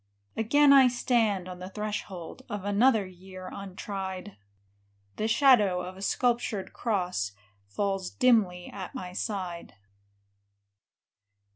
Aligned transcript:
Again 0.35 0.73
I 0.73 0.87
stand 0.87 1.47
on 1.47 1.59
the 1.59 1.69
threshold 1.69 2.41
Of 2.49 2.65
another 2.65 3.05
year 3.05 3.51
untried; 3.53 4.35
The 5.17 5.27
shadow 5.27 5.81
of 5.81 5.95
a 5.95 6.01
sculptured 6.01 6.73
cross 6.73 7.33
Falls 7.67 8.09
dimly 8.09 8.67
at 8.67 8.95
my 8.95 9.13
side. 9.13 9.75